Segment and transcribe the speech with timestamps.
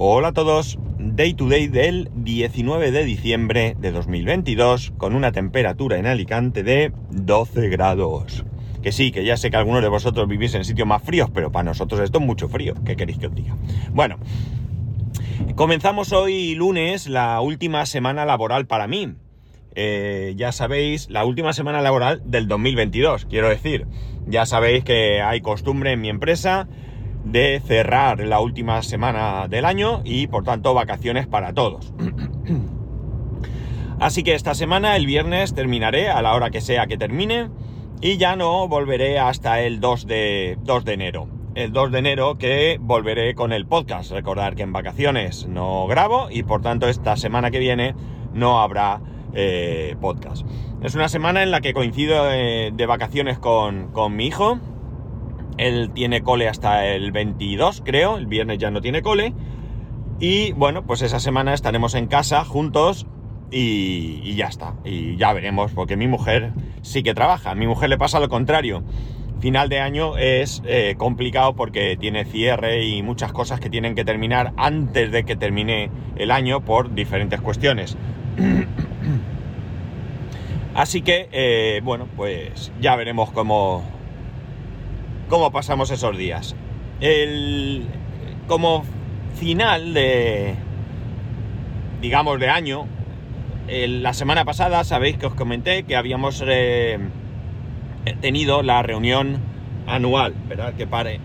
[0.00, 5.98] Hola a todos, Day to Day del 19 de diciembre de 2022 con una temperatura
[5.98, 8.44] en Alicante de 12 grados.
[8.80, 11.50] Que sí, que ya sé que algunos de vosotros vivís en sitios más fríos, pero
[11.50, 12.74] para nosotros esto es mucho frío.
[12.86, 13.56] ¿Qué queréis que os diga?
[13.90, 14.18] Bueno,
[15.56, 19.14] comenzamos hoy lunes la última semana laboral para mí.
[19.74, 23.88] Eh, ya sabéis, la última semana laboral del 2022, quiero decir.
[24.28, 26.68] Ya sabéis que hay costumbre en mi empresa
[27.30, 31.92] de cerrar la última semana del año y por tanto vacaciones para todos.
[34.00, 37.50] Así que esta semana, el viernes, terminaré a la hora que sea que termine
[38.00, 41.28] y ya no volveré hasta el 2 de, 2 de enero.
[41.54, 44.12] El 2 de enero que volveré con el podcast.
[44.12, 47.96] Recordar que en vacaciones no grabo y por tanto esta semana que viene
[48.32, 49.00] no habrá
[49.34, 50.46] eh, podcast.
[50.82, 54.60] Es una semana en la que coincido eh, de vacaciones con, con mi hijo
[55.58, 58.16] él tiene cole hasta el 22, creo.
[58.16, 59.34] El viernes ya no tiene cole.
[60.20, 63.06] Y bueno, pues esa semana estaremos en casa juntos
[63.50, 64.74] y, ya está.
[64.84, 67.50] Y ya veremos, porque mi mujer sí que trabaja.
[67.50, 68.82] A mi mujer le pasa lo contrario.
[69.40, 74.04] Final de año es eh, complicado porque tiene cierre y muchas cosas que tienen que
[74.04, 77.96] terminar antes de que termine el año por diferentes cuestiones.
[80.74, 83.84] Así que, eh, bueno, pues ya veremos cómo,
[85.28, 86.56] cómo pasamos esos días.
[87.00, 87.86] El,
[88.46, 88.84] como
[89.34, 90.54] final de,
[92.00, 92.86] digamos, de año,
[93.68, 96.98] la semana pasada sabéis que os comenté que habíamos eh,
[98.20, 99.38] tenido la reunión
[99.86, 100.74] anual, ¿verdad?
[100.74, 101.20] Que pare.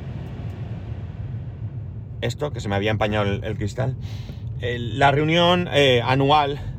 [2.21, 3.95] Esto, que se me había empañado el, cristal.
[4.61, 6.72] la reunión eh, anual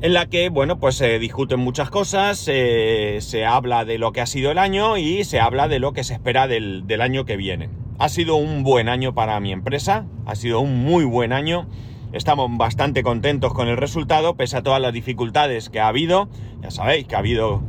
[0.00, 4.26] en la que, bueno, pues se discuten muchas cosas, se habla de lo que ha
[4.26, 7.68] sido el año y se habla de lo que se espera del, año que viene.
[7.98, 11.66] Ha sido un buen año para mi empresa, ha sido un muy buen año.
[12.12, 16.28] Estamos bastante contentos con el resultado, pese a todas las dificultades que ha habido.
[16.62, 17.62] Ya sabéis que ha habido,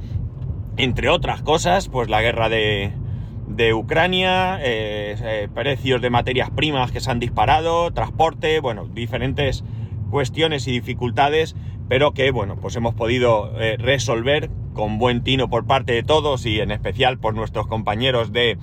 [0.77, 2.93] entre otras cosas, pues la guerra de,
[3.47, 9.63] de Ucrania, eh, eh, precios de materias primas que se han disparado, transporte, bueno, diferentes
[10.11, 11.55] cuestiones y dificultades
[11.89, 16.45] pero que, bueno, pues hemos podido eh, resolver con buen tino por parte de todos
[16.45, 18.57] y en especial por nuestros compañeros de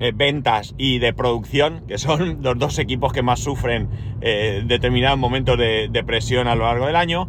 [0.00, 3.88] eh, ventas y de producción, que son los dos equipos que más sufren
[4.20, 7.28] eh, determinados momentos de, de, presión a lo largo del año.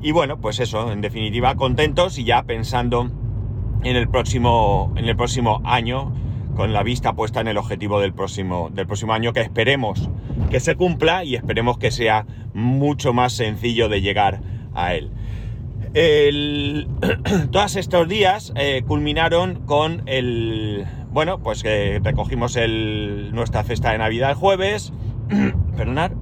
[0.00, 3.10] Y bueno, pues eso, en definitiva, contentos y ya pensando
[3.82, 6.12] en el próximo, en el próximo año,
[6.54, 10.08] con la vista puesta en el objetivo del próximo, del próximo año, que esperemos
[10.50, 15.10] que se cumpla y esperemos que sea mucho más sencillo de llegar a él.
[17.50, 20.86] todos estos días eh, culminaron con el...
[21.10, 24.92] Bueno, pues que recogimos el, nuestra cesta de Navidad el jueves.
[25.76, 26.12] Perdonad.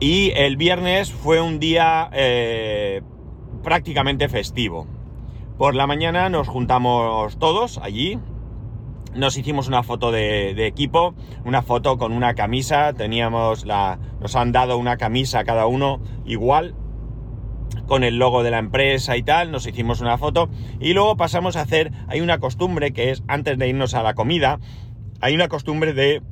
[0.00, 3.02] Y el viernes fue un día eh,
[3.62, 4.86] prácticamente festivo.
[5.58, 8.18] Por la mañana nos juntamos todos allí,
[9.14, 14.52] nos hicimos una foto de, equipo, una foto con una camisa, teníamos la, nos han
[14.52, 16.74] dado una camisa cada uno igual,
[17.86, 21.56] con el logo de la empresa y tal, nos hicimos una foto y luego pasamos
[21.56, 24.60] a hacer, hay una costumbre que es antes de irnos a la comida,
[25.20, 26.22] hay una costumbre de,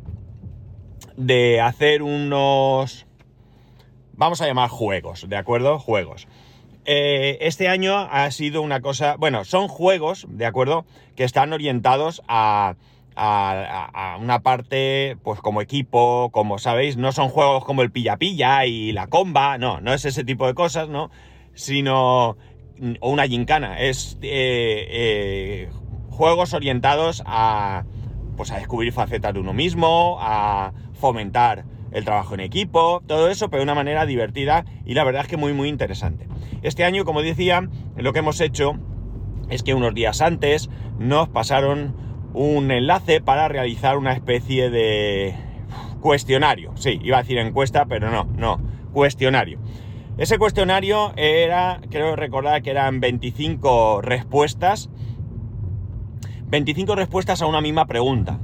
[1.17, 3.07] de hacer unos,
[4.13, 5.79] vamos a llamar juegos, ¿de acuerdo?
[5.79, 6.29] Juegos.
[6.91, 10.87] Eh, este año ha sido una cosa, bueno, son juegos, ¿de acuerdo?
[11.17, 12.77] Que están orientados a,
[13.15, 19.09] una parte, pues como equipo, como sabéis, no son juegos como el pilla-pilla y la
[19.09, 21.11] comba, no, no es ese tipo de cosas, ¿no?
[21.53, 22.39] Sino,
[23.01, 25.71] o una gincana, es eh, eh,
[26.09, 27.85] juegos orientados a,
[28.39, 33.49] pues a descubrir facetas de uno mismo, a fomentar el trabajo en equipo, todo eso,
[33.49, 36.29] pero de una manera divertida y la verdad es que muy muy interesante.
[36.63, 38.79] Este año, como decía, lo que hemos hecho
[39.49, 40.69] es que unos días antes
[40.99, 41.95] nos pasaron
[42.35, 45.35] un enlace para realizar una especie de
[46.01, 46.73] cuestionario.
[46.77, 48.61] Sí, iba a decir encuesta, pero no, no,
[48.93, 49.59] cuestionario.
[50.19, 54.91] Ese cuestionario era, creo recordar que eran 25 respuestas.
[56.49, 58.41] 25 respuestas a una misma pregunta.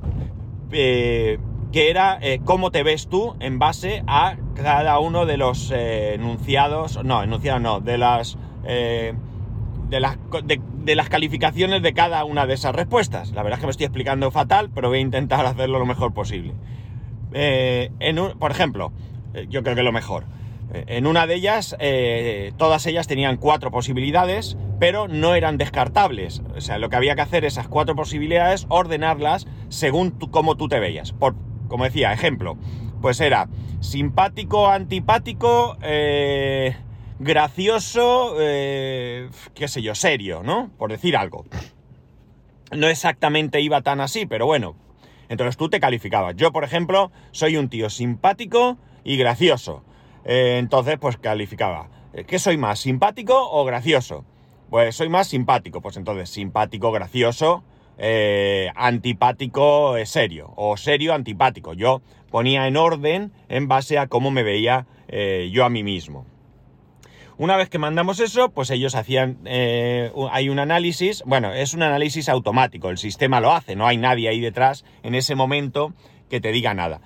[0.70, 1.38] Eh,
[1.74, 6.14] que era eh, cómo te ves tú en base a cada uno de los eh,
[6.14, 9.12] enunciados, no, enunciados no, de las, eh,
[9.88, 13.32] de, las de, las calificaciones de cada una de esas respuestas.
[13.32, 16.14] La verdad es que me estoy explicando fatal, pero voy a intentar hacerlo lo mejor
[16.14, 16.54] posible.
[18.38, 18.92] por ejemplo,
[19.48, 20.26] yo creo que lo mejor.
[20.72, 21.76] En una de ellas,
[22.56, 26.40] todas ellas tenían cuatro posibilidades, pero no eran descartables.
[26.56, 30.78] O sea, lo que había que hacer, esas cuatro posibilidades, ordenarlas según cómo tú te
[30.78, 31.12] veías.
[31.12, 31.34] Por,
[31.68, 32.56] como decía, ejemplo,
[33.00, 33.48] pues era
[33.80, 36.76] simpático, antipático, eh,
[37.18, 40.70] gracioso, eh, qué sé yo, serio, ¿no?
[40.78, 41.44] Por decir algo.
[42.72, 44.76] No exactamente iba tan así, pero bueno.
[45.28, 46.36] Entonces tú te calificabas.
[46.36, 49.82] Yo, por ejemplo, soy un tío simpático y gracioso.
[50.24, 51.88] Eh, entonces, pues calificaba.
[52.26, 54.24] ¿Qué soy más, simpático o gracioso?
[54.70, 55.80] Pues soy más simpático.
[55.80, 57.64] Pues entonces, simpático, gracioso,
[57.98, 60.52] eh, antipático, serio.
[60.56, 61.74] O serio, antipático.
[61.74, 66.26] Yo ponía en orden en base a cómo me veía eh, yo a mí mismo.
[67.36, 71.82] Una vez que mandamos eso, pues ellos hacían, eh, hay un análisis, bueno, es un
[71.82, 75.94] análisis automático, el sistema lo hace, no hay nadie ahí detrás en ese momento
[76.30, 77.00] que te diga nada.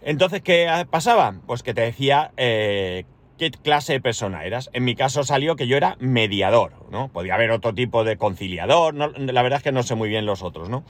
[0.00, 1.40] Entonces, ¿qué pasaba?
[1.46, 3.04] Pues que te decía eh,
[3.50, 4.70] clase de persona eras.
[4.72, 7.08] En mi caso salió que yo era mediador, ¿no?
[7.08, 10.42] Podía haber otro tipo de conciliador, la verdad es que no sé muy bien los
[10.42, 10.84] otros, ¿no?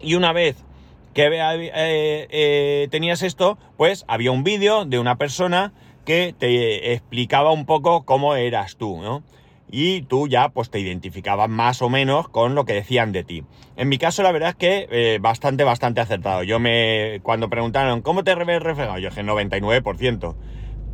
[0.00, 0.56] Y una vez
[1.14, 5.72] que eh, tenías esto, pues había un vídeo de una persona
[6.04, 9.22] que te explicaba un poco cómo eras tú, ¿no?
[9.70, 13.44] Y tú ya pues te identificabas más o menos con lo que decían de ti.
[13.76, 16.42] En mi caso la verdad es que eh, bastante, bastante acertado.
[16.42, 18.98] Yo me, cuando preguntaron, ¿cómo te ves reflejado?
[18.98, 20.34] Yo dije 99%.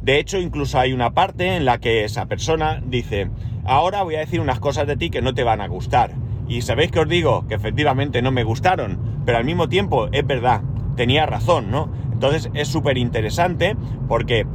[0.02, 3.30] De hecho, incluso hay una parte en la que esa persona dice,
[3.64, 6.14] ahora voy a decir unas cosas de ti que no te van a gustar.
[6.48, 10.26] Y sabéis que os digo que efectivamente no me gustaron, pero al mismo tiempo es
[10.26, 10.62] verdad,
[10.96, 11.92] tenía razón, ¿no?
[12.12, 13.76] Entonces es súper interesante
[14.08, 14.46] porque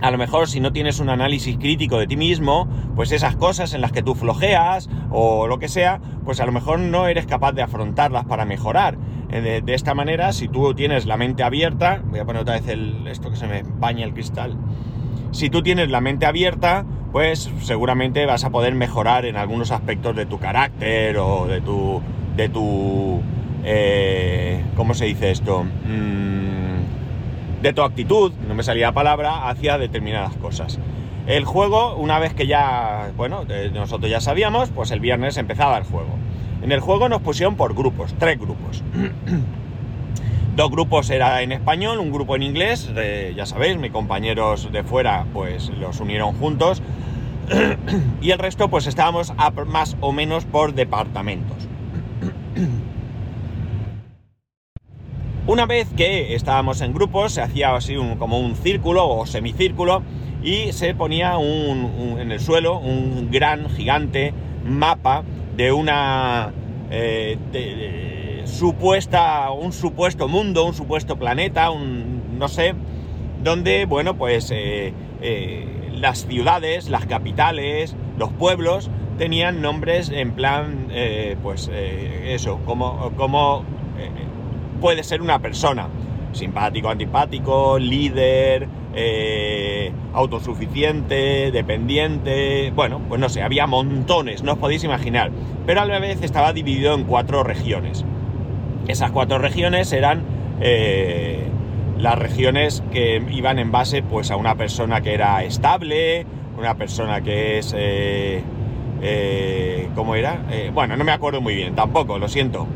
[0.00, 3.72] a lo mejor si no tienes un análisis crítico de ti mismo, pues esas cosas
[3.74, 7.26] en las que tú flojeas o lo que sea, pues a lo mejor no eres
[7.26, 8.98] capaz de afrontarlas para mejorar.
[9.30, 12.68] Eh, de, esta manera, si tú tienes la mente abierta, voy a poner otra vez
[12.68, 14.56] el, esto que se me baña el cristal,
[15.32, 20.14] si tú tienes la mente abierta, pues seguramente vas a poder mejorar en algunos aspectos
[20.14, 22.02] de tu carácter o de tu...
[22.36, 23.20] de tu...
[23.64, 25.64] Eh, ¿Cómo se dice esto?
[25.64, 26.65] Mm,
[27.62, 30.78] de tu actitud, no me salía palabra, hacia determinadas cosas.
[31.26, 35.84] El juego, una vez que ya, bueno, nosotros ya sabíamos, pues el viernes empezaba el
[35.84, 36.10] juego.
[36.62, 38.82] En el juego nos pusieron por grupos, tres grupos.
[40.56, 42.90] Dos grupos era en español, un grupo en inglés,
[43.34, 46.80] ya sabéis, mis compañeros de fuera pues los unieron juntos.
[48.22, 49.34] y el resto pues estábamos
[49.66, 51.56] más o menos por departamentos.
[55.48, 60.02] Una vez que estábamos en grupos, se hacía así como un círculo o semicírculo
[60.42, 64.34] y se ponía en el suelo un gran, gigante
[64.64, 65.22] mapa
[65.56, 66.52] de una
[66.90, 72.74] eh, supuesta, un supuesto mundo, un supuesto planeta, un no sé,
[73.44, 74.92] donde, bueno, pues eh,
[75.22, 80.88] eh, las ciudades, las capitales, los pueblos tenían nombres en plan,
[81.42, 83.64] pues eso, como, como
[84.76, 85.88] puede ser una persona.
[86.32, 92.72] Simpático, antipático, líder, eh, autosuficiente, dependiente.
[92.74, 95.30] Bueno, pues no sé, había montones, no os podéis imaginar.
[95.66, 98.06] Pero a la vez estaba dividido en cuatro regiones.
[98.88, 100.22] Esas cuatro regiones eran
[100.62, 101.44] eh,
[101.98, 106.24] las regiones que iban en base pues a una persona que era estable,
[106.58, 107.74] una persona que es...
[107.76, 108.42] Eh,
[109.94, 110.40] ¿Cómo era?
[110.72, 112.66] bueno, no me acuerdo muy bien, tampoco, lo siento.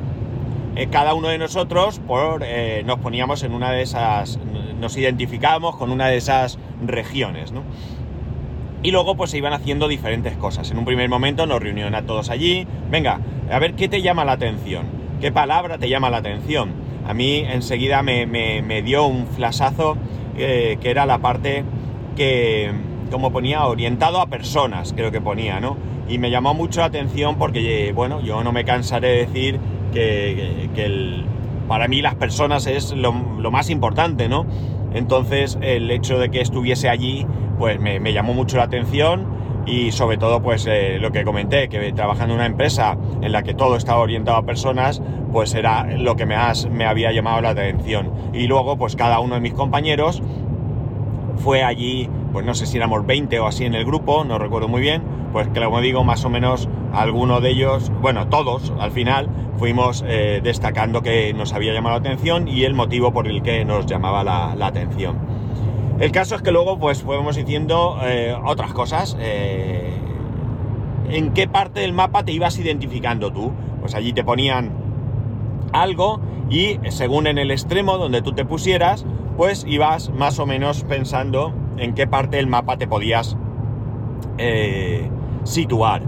[0.81, 4.41] Eh, cada uno de nosotros por, eh, nos poníamos en una de esas,
[4.81, 7.53] nos identificábamos con una de esas regiones.
[8.83, 10.71] Y luego pues se iban haciendo diferentes cosas.
[10.71, 12.67] En un primer momento nos reunieron a todos allí.
[12.91, 13.21] Venga,
[13.53, 14.87] a ver qué te llama la atención.
[15.21, 16.71] ¿Qué palabra te llama la atención?
[17.07, 19.99] A mí enseguida me, dio un flasazo
[20.39, 21.63] eh, que era la parte
[22.17, 22.73] que,
[23.11, 25.77] como ponía, orientado a personas, creo que ponía, ¿no?
[26.09, 29.61] Y me llamó mucho la atención porque, bueno, yo no me cansaré de decir
[29.91, 31.25] que,
[31.69, 34.47] para mí las personas es lo, más importante, ¿no?
[34.93, 37.27] Entonces el hecho de que estuviese allí,
[37.59, 39.27] pues me, llamó mucho la atención
[39.67, 43.43] y sobre todo pues eh, lo que comenté, que trabajando en una empresa en la
[43.43, 45.01] que todo estaba orientado a personas,
[45.33, 48.11] pues era lo que más me había llamado la atención.
[48.33, 50.23] Y luego pues cada uno de mis compañeros
[51.37, 54.69] fue allí, pues no sé si éramos 20 o así en el grupo, no recuerdo
[54.69, 59.29] muy bien, pues como digo, más o menos alguno de ellos, bueno, todos al final
[59.59, 63.65] fuimos eh, destacando que nos había llamado la atención y el motivo por el que
[63.65, 65.19] nos llamaba la, atención.
[65.99, 69.17] El caso es que luego pues fuimos diciendo eh, otras cosas.
[69.21, 69.93] Eh,
[71.11, 73.53] ¿En qué parte del mapa te ibas identificando tú?
[73.81, 74.73] Pues allí te ponían
[75.73, 79.05] algo y según en el extremo donde tú te pusieras,
[79.37, 83.37] pues ibas más o menos pensando en qué parte del mapa te podías
[85.45, 86.03] situar.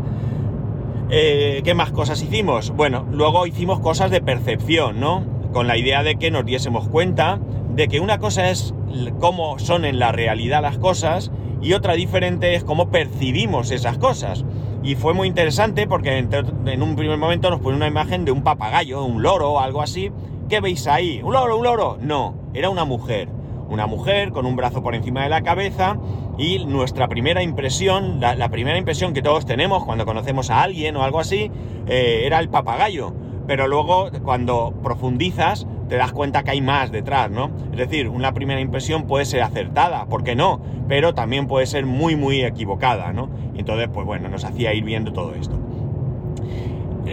[1.14, 2.70] Eh, ¿Qué más cosas hicimos?
[2.70, 5.26] Bueno, luego hicimos cosas de percepción, ¿no?
[5.52, 7.38] con la idea de que nos diésemos cuenta
[7.74, 8.74] de que una cosa es
[9.20, 14.44] cómo son en la realidad las cosas y otra diferente es cómo percibimos esas cosas.
[14.82, 18.42] Y fue muy interesante porque en un primer momento nos pone una imagen de un
[18.42, 20.10] papagayo, un loro o algo así.
[20.48, 21.20] ¿Qué veis ahí?
[21.22, 21.98] ¿Un loro, un loro?
[22.00, 23.28] No, era una mujer.
[23.72, 25.96] Una mujer con un brazo por encima de la cabeza
[26.36, 31.02] y nuestra primera impresión, la, primera impresión que todos tenemos cuando conocemos a alguien o
[31.02, 31.50] algo así,
[31.88, 33.14] eh, era el papagayo.
[33.46, 37.50] Pero luego cuando profundizas te das cuenta que hay más detrás, ¿no?
[37.70, 40.60] Es decir, una primera impresión puede ser acertada, ¿por qué no?
[40.86, 43.30] Pero también puede ser muy, muy equivocada, ¿no?
[43.54, 45.58] Y entonces, pues bueno, nos hacía ir viendo todo esto.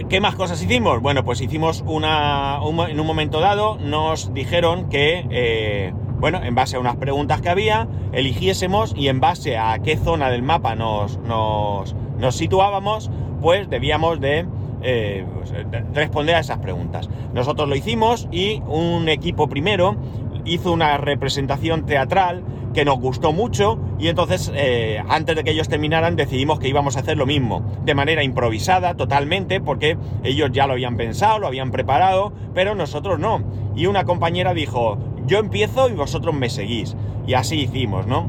[0.08, 1.00] ¿Qué más cosas hicimos?
[1.02, 2.58] Bueno, pues hicimos una...
[2.88, 7.48] en un momento dado nos dijeron que, eh, bueno, en base a unas preguntas que
[7.48, 13.10] había, eligiésemos y en base a qué zona del mapa nos, nos, nos situábamos,
[13.40, 14.46] pues debíamos de
[14.82, 15.52] eh, pues,
[15.94, 17.08] responder a esas preguntas.
[17.34, 19.96] Nosotros lo hicimos y un equipo primero
[20.44, 25.68] hizo una representación teatral que nos gustó mucho y entonces eh, antes de que ellos
[25.68, 30.66] terminaran decidimos que íbamos a hacer lo mismo, de manera improvisada totalmente, porque ellos ya
[30.66, 33.42] lo habían pensado, lo habían preparado, pero nosotros no.
[33.74, 34.98] Y una compañera dijo,
[35.30, 36.96] yo empiezo y vosotros me seguís.
[37.26, 38.28] Y así hicimos, ¿no?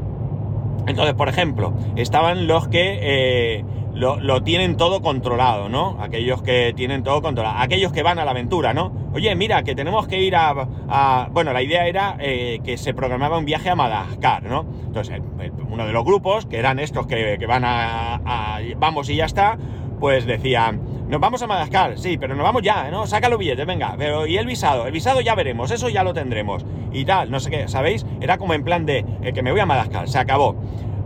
[0.86, 2.98] Entonces, por ejemplo, estaban los que...
[3.02, 5.98] Eh, lo, tienen todo controlado, ¿no?
[6.00, 7.58] Aquellos que tienen todo controlado.
[7.58, 8.92] Aquellos que van a la aventura, ¿no?
[9.12, 11.28] Oye, mira, que tenemos que ir a...
[11.32, 14.64] bueno, la idea era eh, que se programaba un viaje a Madagascar, ¿no?
[14.86, 15.20] Entonces,
[15.68, 19.58] uno de los grupos, que eran estos que, van a, Vamos y ya está,
[20.00, 20.80] pues decían...
[21.12, 23.06] Nos vamos a Madagascar, sí, pero nos vamos ya, ¿no?
[23.06, 23.96] Saca los billetes, venga.
[23.98, 24.86] Pero, ¿y el visado?
[24.86, 26.64] El visado ya veremos, eso ya lo tendremos.
[26.90, 28.06] Y tal, no sé qué, ¿sabéis?
[28.22, 30.56] Era como en plan de eh, que me voy a Madagascar, se acabó.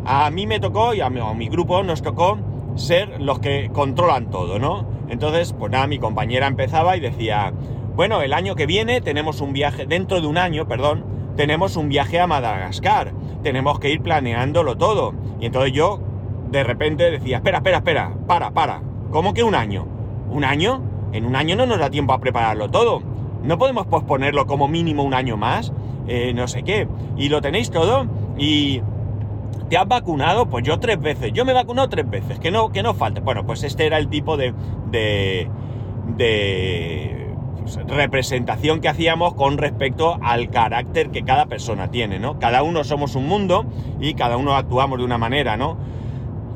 [0.04, 2.38] A mí me tocó, y a mi grupo nos tocó
[2.76, 4.86] ser los que controlan todo, ¿no?
[5.08, 7.52] Entonces, pues nada, mi compañera empezaba y decía,
[7.96, 11.88] bueno, el año que viene tenemos un viaje, dentro de un año, perdón, tenemos un
[11.88, 15.14] viaje a Madagascar, tenemos que ir planeándolo todo.
[15.40, 15.98] Y entonces yo,
[16.48, 19.95] de repente, decía, espera, espera, espera, para, para, ¿cómo que un año?
[20.30, 20.82] ¿Un año?
[21.12, 23.02] En un año no nos da tiempo a prepararlo todo.
[23.42, 25.72] ¿No podemos posponerlo como mínimo un año más?
[26.08, 26.88] Eh, no sé qué.
[27.16, 28.06] Y lo tenéis todo
[28.38, 28.82] y
[29.68, 30.46] ¿Te has vacunado?
[30.46, 31.32] Pues yo tres veces.
[31.32, 32.38] Yo me he vacunado tres veces.
[32.38, 33.20] Que no, que no falte.
[33.20, 34.54] Bueno, pues este era el tipo de,
[34.90, 35.48] de,
[36.16, 42.38] de pues, representación que hacíamos con respecto al carácter que cada persona tiene, ¿no?
[42.38, 43.66] Cada uno somos un mundo
[44.00, 45.76] y cada uno actuamos de una manera, ¿no?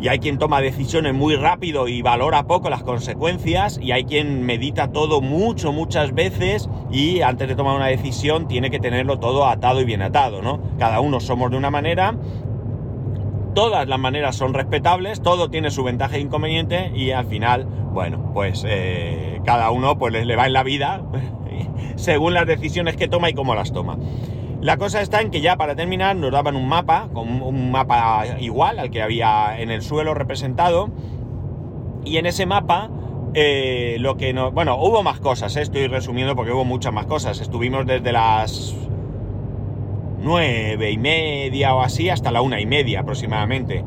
[0.00, 4.44] Y hay quien toma decisiones muy rápido y valora poco las consecuencias y hay quien
[4.44, 9.46] medita todo mucho, muchas veces y antes de tomar una decisión tiene que tenerlo todo
[9.46, 10.60] atado y bien atado, ¿no?
[10.78, 12.14] Cada uno somos de una manera
[13.54, 18.30] todas las maneras son respetables, todo tiene su ventaja e inconveniente y al final, bueno,
[18.32, 21.02] pues eh, cada uno pues le va en la vida
[21.96, 23.98] según las decisiones que toma y cómo las toma.
[24.60, 28.24] La cosa está en que ya para terminar nos daban un mapa, con un mapa
[28.40, 30.90] igual al que había en el suelo representado,
[32.04, 32.90] y en ese mapa
[33.34, 34.50] eh, lo que no...
[34.50, 37.40] Bueno, hubo más cosas, eh, estoy resumiendo porque hubo muchas más cosas.
[37.40, 38.74] Estuvimos desde las
[40.22, 43.84] nueve y media o así hasta la una y media aproximadamente.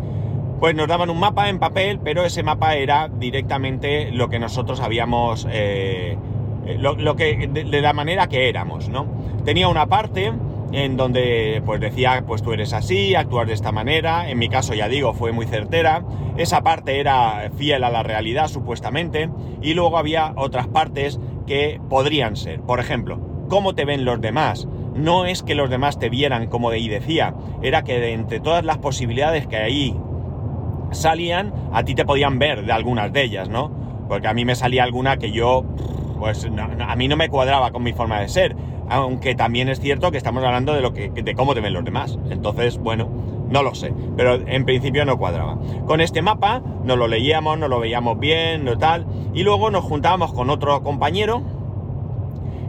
[0.60, 4.80] Pues nos daban un mapa en papel, pero ese mapa era directamente lo que nosotros
[4.80, 6.18] habíamos, eh,
[6.80, 9.06] lo, que de, la manera que éramos, ¿no?
[9.44, 10.32] Tenía una parte
[10.74, 14.30] en donde pues decía, pues tú eres así, actuar de esta manera.
[14.30, 16.04] En mi caso, ya digo, fue muy certera.
[16.36, 19.30] Esa parte era fiel a la realidad, supuestamente.
[19.62, 22.62] Y luego había otras partes que podrían ser.
[22.62, 26.70] Por ejemplo, cómo te ven los demás no es que los demás te vieran como
[26.70, 29.96] de ahí decía, era que de entre todas las posibilidades que ahí
[30.92, 33.72] salían, a ti te podían ver de algunas de ellas, ¿no?
[34.08, 35.64] Porque a mí me salía alguna que yo,
[36.20, 36.48] pues
[36.80, 38.56] a mí no me cuadraba con mi forma de ser,
[38.94, 41.84] aunque también es cierto que estamos hablando de lo que, de cómo te ven los
[41.84, 42.20] demás.
[42.30, 43.10] Entonces, bueno,
[43.50, 45.58] no lo sé, pero en principio no cuadraba.
[45.88, 49.84] Con este mapa nos lo leíamos, nos lo veíamos bien, no tal, y luego nos
[49.84, 51.42] juntábamos con otro compañero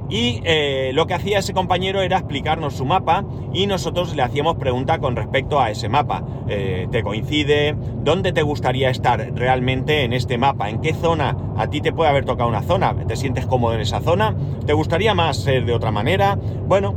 [0.08, 4.56] y eh, lo que hacía ese compañero era explicarnos su mapa y nosotros le hacíamos
[4.56, 6.22] preguntas con respecto a ese mapa.
[6.48, 7.74] Eh, ¿Te coincide?
[8.02, 10.68] ¿Dónde te gustaría estar realmente en este mapa?
[10.68, 12.94] ¿En qué zona a ti te puede haber tocado una zona?
[13.06, 14.36] ¿Te sientes cómodo en esa zona?
[14.66, 16.38] ¿Te gustaría más ser de otra manera?
[16.66, 16.94] Bueno,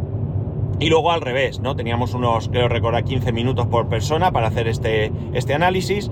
[0.80, 1.76] y luego al revés, ¿no?
[1.76, 6.12] Teníamos unos, creo recordar, 15 minutos por persona para hacer este, este análisis.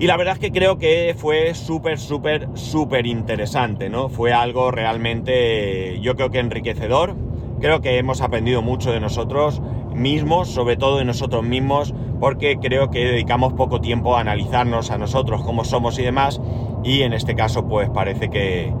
[0.00, 4.08] Y la verdad es que creo que fue súper, súper, súper interesante, ¿no?
[4.08, 7.16] Fue algo realmente, yo creo que enriquecedor.
[7.60, 9.60] Creo que hemos aprendido mucho de nosotros
[9.92, 14.98] mismos, sobre todo de nosotros mismos, porque creo que dedicamos poco tiempo a analizarnos a
[14.98, 16.40] nosotros, cómo somos y demás.
[16.84, 18.72] Y en este caso, pues parece que,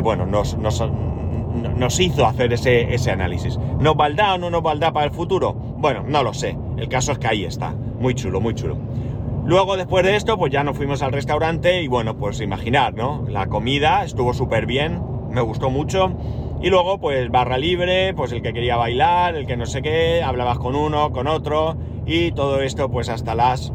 [0.00, 3.58] bueno, nos, nos hizo hacer ese, ese análisis.
[3.78, 5.52] ¿Nos valdrá o no nos valdrá para el futuro?
[5.52, 6.56] Bueno, no lo sé.
[6.78, 7.74] El caso es que ahí está.
[8.00, 8.78] Muy chulo, muy chulo.
[9.46, 13.24] Luego, después de esto, pues ya nos fuimos al restaurante y bueno, pues imaginar, ¿no?
[13.28, 15.00] La comida estuvo súper bien,
[15.30, 16.12] me gustó mucho.
[16.60, 20.20] Y luego, pues barra libre, pues el que quería bailar, el que no sé qué,
[20.20, 21.76] hablabas con uno, con otro,
[22.06, 23.72] y todo esto pues hasta las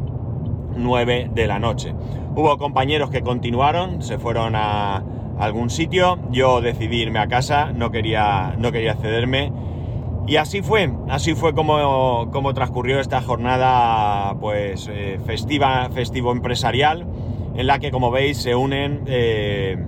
[0.76, 1.94] 9 de la noche.
[2.36, 5.02] Hubo compañeros que continuaron, se fueron a
[5.38, 9.50] algún sitio, yo decidí irme a casa, no quería, no quería cederme.
[10.26, 17.06] Y así fue, así fue como, como transcurrió esta jornada pues eh, festiva, festivo empresarial,
[17.54, 19.84] en la que como veis se unen eh,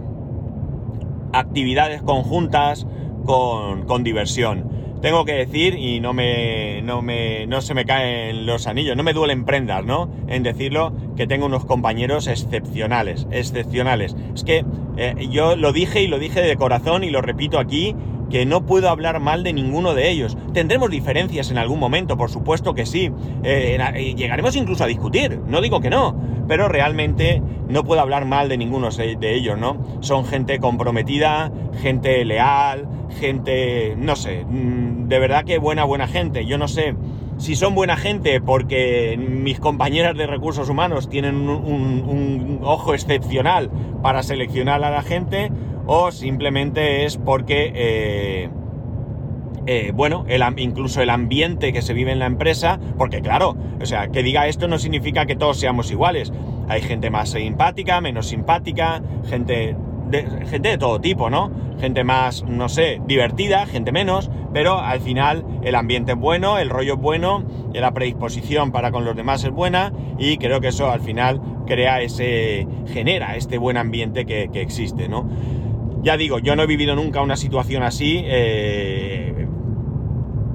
[1.33, 2.87] actividades conjuntas
[3.25, 4.75] con, con diversión
[5.05, 9.03] tengo que decir, y no me, no me, no se me caen los anillos, no
[9.03, 10.11] me duelen prendas, ¿no?
[10.29, 14.17] En decirlo, que tengo unos compañeros excepcionales, excepcionales.
[14.35, 14.65] Es que
[14.97, 17.95] eh, yo lo dije y lo dije de corazón y lo repito aquí,
[18.35, 20.37] que no puedo hablar mal de ninguno de ellos.
[20.53, 23.13] Tendremos diferencias en algún momento, por supuesto que sí.
[23.45, 28.25] Eh, eh, llegaremos incluso a discutir, no digo que no, pero realmente no puedo hablar
[28.25, 29.81] mal de ninguno de ellos, ¿no?
[30.01, 32.89] Son gente comprometida, gente leal,
[33.21, 36.45] gente, no sé, mm, de verdad que buena, buena gente.
[36.45, 36.97] Yo no sé
[37.37, 43.71] si son buena gente porque mis compañeras de recursos humanos tienen un, ojo excepcional
[44.03, 45.53] para seleccionar a la gente
[45.87, 48.49] o simplemente es porque, eh,
[49.67, 50.25] eh, bueno,
[50.57, 54.47] incluso el ambiente que se vive en la empresa, porque claro, o sea, que diga
[54.49, 56.33] esto no significa que todos seamos iguales.
[56.69, 59.77] Hay gente más simpática, menos simpática, gente
[60.49, 61.51] gente de todo tipo, ¿no?
[61.81, 66.71] Gente más, no sé, divertida, gente menos, pero al final el ambiente es bueno, el
[66.71, 70.91] rollo es bueno, la predisposición para con los demás es buena y creo que eso
[70.91, 75.29] al final crea ese, genera este buen ambiente que, existe, ¿no?
[76.05, 79.47] Ya digo, yo no he vivido nunca una situación así, eh,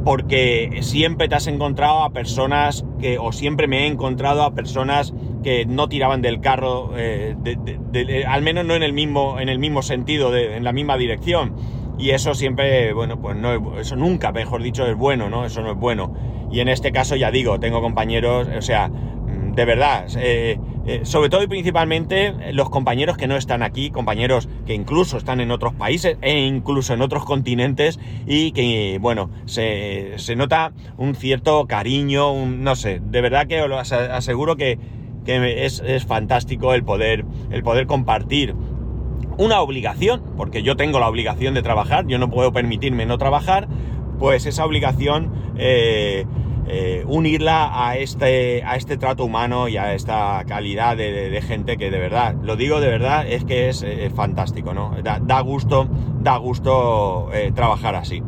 [0.05, 5.11] porque siempre te has encontrado a personas que, o siempre me he encontrado a personas
[5.43, 7.35] que no tiraban del carro, eh,
[8.27, 11.55] al menos no en el mismo, en el mismo sentido, en la misma dirección.
[11.97, 15.45] Y eso siempre, bueno, pues no, eso nunca, mejor dicho, es bueno, ¿no?
[15.45, 16.13] Eso no es bueno.
[16.51, 21.01] Y en este caso, ya digo, tengo compañeros, o sea, mm, de verdad, eh, eh,
[21.03, 25.51] sobre todo y principalmente los compañeros que no están aquí, compañeros que incluso están en
[25.51, 31.67] otros países e incluso en otros continentes y que, bueno, se, se nota un cierto
[31.67, 34.79] cariño, un, no sé, de verdad que os aseguro que
[35.25, 38.55] que es, fantástico el poder, el poder compartir
[39.37, 43.67] una obligación, porque yo tengo la obligación de trabajar, yo no puedo permitirme no trabajar,
[44.17, 46.25] pues esa obligación eh,
[46.69, 51.89] eh, unirla a este, a este trato humano y a esta calidad de, gente que
[51.89, 54.95] de verdad, lo digo de verdad, es que es eh, fantástico, ¿no?
[55.01, 55.87] Da, gusto,
[56.21, 58.21] da gusto trabajar así.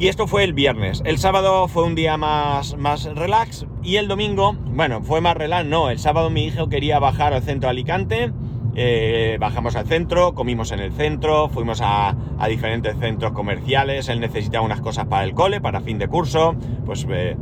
[0.00, 1.02] Y esto fue el viernes.
[1.04, 3.66] El sábado fue un día más, más relax.
[3.82, 5.90] Y el domingo, bueno, fue más relax, no.
[5.90, 8.32] El sábado mi hijo quería bajar al centro de Alicante.
[8.74, 12.14] Eh, bajamos al centro, comimos en el centro, fuimos a,
[12.48, 14.08] diferentes centros comerciales.
[14.08, 16.54] Él necesitaba unas cosas para el cole, para fin de curso.
[16.86, 17.36] Pues eh,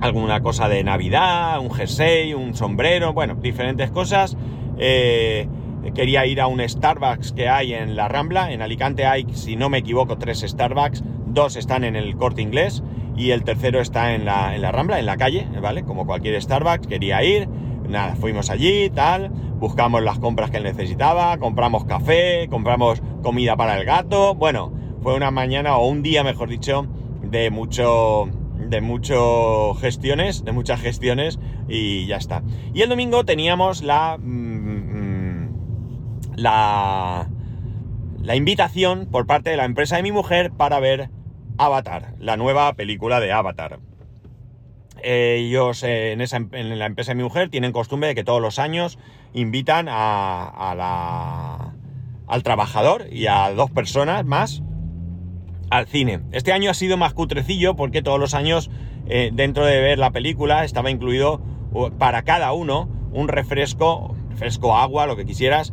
[0.00, 4.36] alguna cosa de Navidad, un jersey, un sombrero, bueno, diferentes cosas.
[4.78, 5.48] Eh,
[5.94, 8.52] quería ir a un Starbucks que hay en la Rambla.
[8.52, 12.82] En Alicante hay, si no me equivoco, tres Starbucks dos están en el corte inglés
[13.16, 15.82] y el tercero está en la, en la Rambla, en la calle, ¿vale?
[15.84, 17.48] Como cualquier Starbucks, quería ir,
[17.88, 23.78] nada, fuimos allí, tal, buscamos las compras que él necesitaba, compramos café, compramos comida para
[23.78, 24.72] el gato, bueno,
[25.02, 26.86] fue una mañana o un día, mejor dicho,
[27.22, 32.42] de mucho de mucho gestiones, de muchas gestiones y ya está.
[32.74, 35.48] Y el domingo teníamos la mm, mm,
[36.36, 37.28] la
[38.22, 41.08] la invitación por parte de la empresa de mi mujer para ver
[41.56, 43.80] Avatar, la nueva película de Avatar.
[45.02, 48.58] Ellos en, esa, en la empresa de mi mujer tienen costumbre de que todos los
[48.58, 48.98] años
[49.34, 51.72] invitan a,
[52.26, 54.62] al trabajador y a dos personas más
[55.70, 56.20] al cine.
[56.32, 58.70] Este año ha sido más cutrecillo porque todos los años
[59.08, 61.40] eh, dentro de ver la película estaba incluido
[61.98, 65.72] para cada uno un refresco, refresco agua, lo que quisieras,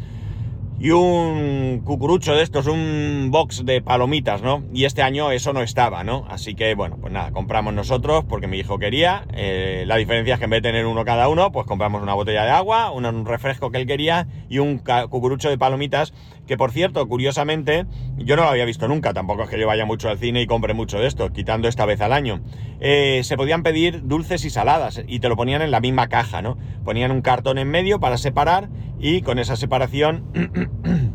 [0.80, 4.64] y un cucurucho de estos, un box de palomitas, ¿no?
[4.74, 6.26] Y este año eso no estaba, ¿no?
[6.30, 9.26] Así que, bueno, pues nada, compramos nosotros porque mi hijo quería.
[9.34, 12.14] Eh, la diferencia es que en vez de tener uno cada uno, pues compramos una
[12.14, 16.14] botella de agua, un refresco que él quería y un cucurucho de palomitas,
[16.48, 17.86] que por cierto, curiosamente,
[18.18, 20.48] yo no lo había visto nunca, tampoco es que yo vaya mucho al cine y
[20.48, 22.42] compre mucho de esto, quitando esta vez al año.
[22.80, 26.42] Eh, se podían pedir dulces y saladas y te lo ponían en la misma caja,
[26.42, 26.58] ¿no?
[26.84, 30.26] Ponían un cartón en medio para separar y con esa separación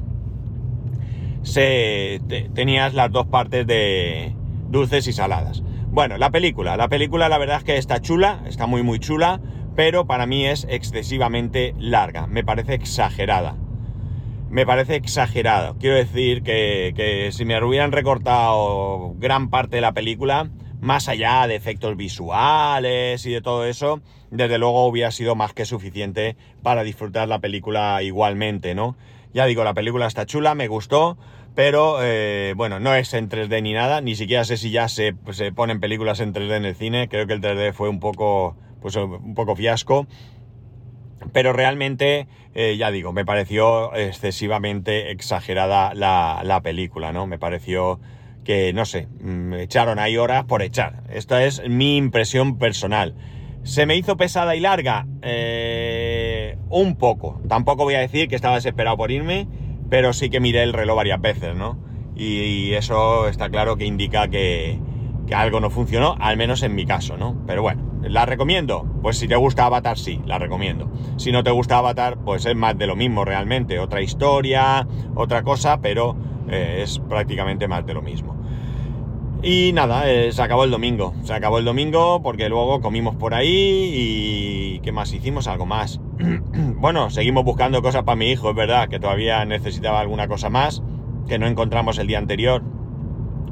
[1.43, 2.21] se,
[2.55, 4.35] tenías las dos partes de
[4.69, 5.63] dulces y saladas.
[5.93, 6.77] Bueno, la película.
[6.77, 9.41] La película la verdad es que está chula, está muy muy chula,
[9.75, 12.27] pero para mí es excesivamente larga.
[12.27, 13.57] Me parece exagerada.
[14.51, 15.77] Me parece exagerada.
[15.79, 21.47] Quiero decir que, que si me hubieran recortado gran parte de la película, más allá
[21.47, 24.01] de efectos visuales y de todo eso,
[24.33, 28.97] desde luego hubiera sido más que suficiente para disfrutar la película igualmente, ¿no?
[29.33, 31.17] Ya digo, la película está chula, me gustó,
[31.55, 35.15] pero eh, bueno, no es en 3D ni nada, ni siquiera sé si ya se,
[35.31, 38.57] se, ponen películas en 3D en el cine, creo que el 3D fue un poco,
[38.81, 40.09] pues un poco fiasco,
[41.33, 47.27] pero realmente, eh, ya digo, me pareció excesivamente exagerada la, la película, ¿no?
[47.27, 48.01] Me pareció
[48.45, 51.03] que, no sé, me mm, echaron ahí horas por echar.
[51.11, 53.15] Esta es mi impresión personal.
[53.63, 55.07] ¿Se me hizo pesada y larga?
[55.23, 57.41] Eh, un poco.
[57.49, 59.47] Tampoco voy a decir que estaba desesperado por irme,
[59.91, 61.79] pero sí que miré el reloj varias veces, ¿no?
[62.17, 64.79] Y, eso está claro que indica que,
[65.31, 67.37] que, algo no funcionó, al menos en mi caso, ¿no?
[67.47, 68.87] Pero bueno, ¿la recomiendo?
[69.03, 70.91] Pues si te gusta Avatar, sí, la recomiendo.
[71.17, 73.79] Si no te gusta Avatar, pues es más de lo mismo realmente.
[73.79, 76.17] Otra historia, otra cosa, pero
[76.49, 78.37] eh, es prácticamente más de lo mismo.
[79.43, 81.15] Y nada, eh, se acabó el domingo.
[81.23, 84.81] Se acabó el domingo porque luego comimos por ahí y...
[84.81, 85.13] ¿Qué más?
[85.13, 86.01] Hicimos algo más.
[86.77, 90.83] bueno, seguimos buscando cosas para mi hijo, es verdad, que todavía necesitaba alguna cosa más
[91.31, 92.63] que no encontramos el día anterior.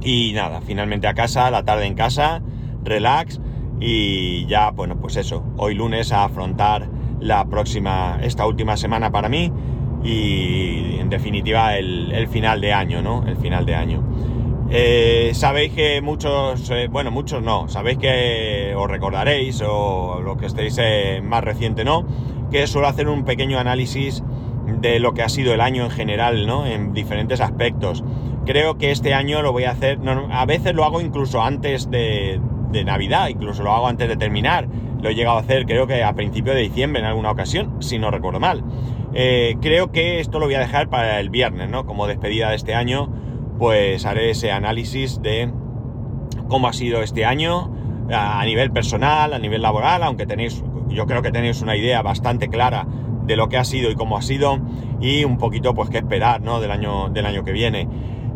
[0.03, 2.43] Y nada, finalmente a casa, la tarde en casa,
[2.85, 3.41] relax
[3.81, 6.89] y ya, bueno, pues eso, hoy lunes a afrontar
[7.21, 9.53] la próxima, esta última semana para mí
[10.05, 13.25] y en definitiva el, final de año, ¿no?
[13.27, 14.03] El final de año.
[14.71, 20.47] Eh, sabéis que muchos, eh, bueno, muchos no, sabéis que os recordaréis o lo que
[20.47, 22.07] estéis eh, más reciente no,
[22.51, 24.23] que suelo hacer un pequeño análisis
[24.81, 26.67] de lo que ha sido el año en general, ¿no?
[26.67, 28.05] En diferentes aspectos.
[28.49, 29.99] Creo que este año lo voy a hacer,
[30.31, 32.41] a veces lo hago incluso antes de,
[32.83, 34.67] Navidad, incluso lo hago antes de terminar.
[35.03, 37.99] Lo he llegado a hacer creo que a principio de diciembre en alguna ocasión, si
[37.99, 38.65] no recuerdo mal.
[39.13, 41.85] Eh, creo que esto lo voy a dejar para el viernes, ¿no?
[41.85, 43.13] Como despedida de este año,
[43.59, 45.53] pues haré ese análisis de
[46.49, 47.71] cómo ha sido este año
[48.11, 52.49] a nivel personal, a nivel laboral, aunque tenéis, yo creo que tenéis una idea bastante
[52.49, 52.87] clara
[53.27, 54.59] de lo que ha sido y cómo ha sido
[55.03, 56.61] y un poquito pues qué esperar, ¿no?
[56.61, 57.87] Del año, del año que viene.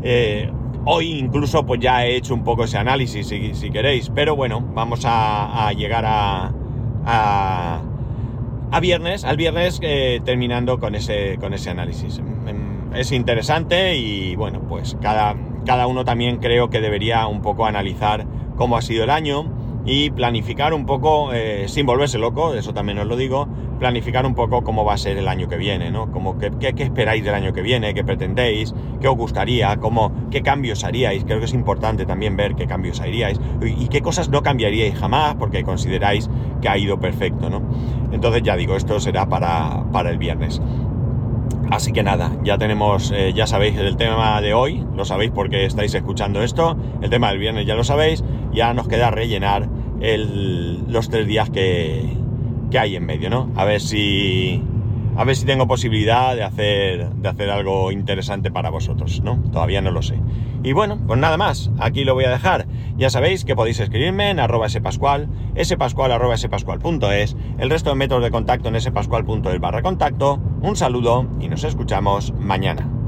[0.03, 0.51] Eh,
[0.85, 5.03] hoy incluso pues ya he hecho un poco ese análisis si, queréis, pero bueno, vamos
[5.05, 7.83] a, llegar a
[8.73, 12.21] a viernes, al viernes eh, terminando con ese, con ese análisis.
[12.21, 15.37] Mm, es interesante y bueno, pues cada,
[15.67, 18.25] cada uno también creo que debería un poco analizar
[18.57, 19.45] cómo ha sido el año
[19.85, 24.35] y planificar un poco, eh, sin volverse loco, eso también os lo digo, planificar un
[24.35, 26.13] poco cómo va a ser el año que viene, ¿no?
[26.13, 30.43] Como qué, qué, esperáis del año que viene, qué pretendéis, qué os gustaría, cómo, qué
[30.43, 31.25] cambios haríais.
[31.25, 35.35] Creo que es importante también ver qué cambios haríais y, qué cosas no cambiaríais jamás
[35.35, 37.61] porque consideráis que ha ido perfecto, ¿no?
[38.13, 40.61] Entonces ya digo, esto será para, para el viernes.
[41.73, 45.65] Así que nada, ya tenemos, eh, ya sabéis el tema de hoy, lo sabéis porque
[45.65, 49.69] estáis escuchando esto, el tema del viernes ya lo sabéis, ya nos queda rellenar
[50.01, 52.17] los tres días que,
[52.71, 53.51] que hay en medio, ¿no?
[53.57, 54.63] A ver si
[55.17, 59.43] a ver si tengo posibilidad de hacer, de hacer algo interesante para vosotros, ¿no?
[59.53, 60.19] Todavía no lo sé.
[60.63, 62.67] Y bueno, pues nada más, aquí lo voy a dejar.
[62.97, 65.29] Ya sabéis que podéis escribirme en arroba spascual,
[65.63, 70.41] spascual arroba spascual.es, el resto de métodos de contacto en spascual.es barra contacto.
[70.63, 73.02] Un saludo y nos escuchamos mañana.